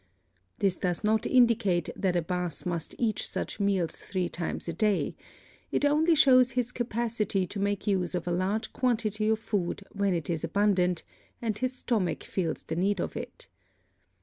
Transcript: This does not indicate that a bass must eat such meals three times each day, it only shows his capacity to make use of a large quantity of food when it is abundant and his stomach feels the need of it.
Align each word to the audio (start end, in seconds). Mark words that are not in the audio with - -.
This 0.57 0.79
does 0.79 1.03
not 1.03 1.27
indicate 1.27 1.89
that 1.95 2.15
a 2.15 2.23
bass 2.23 2.65
must 2.65 2.95
eat 2.97 3.19
such 3.19 3.59
meals 3.59 3.97
three 3.97 4.29
times 4.29 4.67
each 4.67 4.75
day, 4.79 5.15
it 5.71 5.85
only 5.85 6.15
shows 6.15 6.53
his 6.53 6.71
capacity 6.71 7.45
to 7.45 7.59
make 7.59 7.85
use 7.85 8.15
of 8.15 8.27
a 8.27 8.31
large 8.31 8.73
quantity 8.73 9.29
of 9.29 9.37
food 9.37 9.83
when 9.91 10.15
it 10.15 10.27
is 10.27 10.43
abundant 10.43 11.03
and 11.39 11.55
his 11.59 11.73
stomach 11.75 12.23
feels 12.23 12.63
the 12.63 12.75
need 12.75 12.99
of 12.99 13.15
it. 13.15 13.47